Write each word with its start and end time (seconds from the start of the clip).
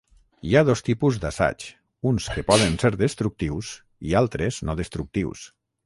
Hi 0.47 0.53
ha 0.55 0.61
dos 0.69 0.81
tipus 0.87 1.19
d'assaigs, 1.25 1.67
uns 2.13 2.31
que 2.37 2.45
poden 2.49 2.81
ser 2.85 2.93
destructius 3.05 3.73
i 4.13 4.21
altres 4.25 4.63
no 4.71 4.81
destructius. 4.85 5.51